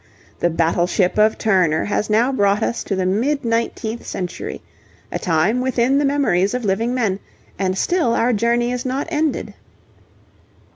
The 0.39 0.49
battleship 0.49 1.19
of 1.19 1.37
Turner 1.37 1.85
has 1.85 2.09
now 2.09 2.31
brought 2.31 2.63
us 2.63 2.83
to 2.85 2.95
the 2.95 3.05
mid 3.05 3.45
nineteenth 3.45 4.03
century, 4.03 4.63
a 5.11 5.19
time 5.19 5.61
within 5.61 5.99
the 5.99 6.05
memories 6.05 6.55
of 6.55 6.65
living 6.65 6.95
men, 6.95 7.19
and 7.59 7.77
still 7.77 8.15
our 8.15 8.33
journey 8.33 8.71
is 8.71 8.83
not 8.83 9.05
ended. 9.11 9.53